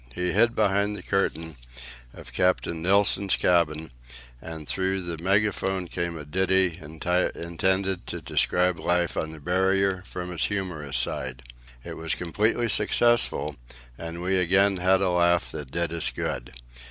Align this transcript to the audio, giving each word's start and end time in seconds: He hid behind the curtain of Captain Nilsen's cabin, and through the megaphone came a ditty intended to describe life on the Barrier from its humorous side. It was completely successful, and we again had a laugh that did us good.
He 0.15 0.31
hid 0.31 0.55
behind 0.55 0.95
the 0.95 1.03
curtain 1.03 1.57
of 2.11 2.33
Captain 2.33 2.81
Nilsen's 2.81 3.35
cabin, 3.35 3.91
and 4.41 4.67
through 4.67 5.01
the 5.01 5.21
megaphone 5.23 5.87
came 5.87 6.17
a 6.17 6.25
ditty 6.25 6.79
intended 6.81 8.07
to 8.07 8.19
describe 8.19 8.79
life 8.79 9.15
on 9.15 9.31
the 9.31 9.39
Barrier 9.39 10.03
from 10.07 10.31
its 10.31 10.45
humorous 10.45 10.97
side. 10.97 11.43
It 11.83 11.97
was 11.97 12.15
completely 12.15 12.67
successful, 12.67 13.57
and 13.95 14.23
we 14.23 14.37
again 14.37 14.77
had 14.77 15.01
a 15.01 15.11
laugh 15.11 15.51
that 15.51 15.69
did 15.69 15.93
us 15.93 16.09
good. 16.09 16.55